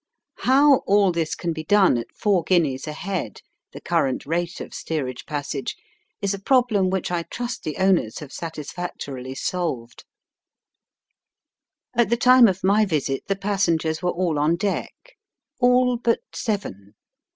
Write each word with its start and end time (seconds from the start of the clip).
How 0.39 0.77
all 0.87 1.11
this 1.11 1.35
can 1.35 1.53
be 1.53 1.63
done 1.63 1.95
at 1.99 2.11
four 2.17 2.41
guineas 2.41 2.87
a 2.87 2.91
head, 2.91 3.41
the 3.71 3.79
current 3.79 4.25
rate 4.25 4.59
of 4.59 4.73
steerage 4.73 5.27
passage, 5.27 5.75
is 6.23 6.33
a 6.33 6.39
problem 6.39 6.89
which 6.89 7.11
I 7.11 7.21
trust 7.21 7.61
the 7.63 7.77
owners 7.77 8.17
have 8.17 8.33
satis 8.33 8.73
factorily 8.73 9.37
solved. 9.37 10.03
Digitized 11.85 11.93
by 11.93 11.93
VjOOQIC 11.93 11.93
20 11.93 11.93
EAST 11.93 11.93
BY 11.93 11.97
WEST. 11.97 12.01
At 12.01 12.09
the 12.09 12.17
time 12.17 12.47
of 12.47 12.63
my 12.63 12.85
visit 12.85 13.23
the 13.27 13.35
passengers 13.35 14.01
were 14.01 14.09
all 14.09 14.39
on 14.39 14.55
deck— 14.55 14.95
all 15.61 15.97
but 15.97 16.21
seven. 16.33 16.95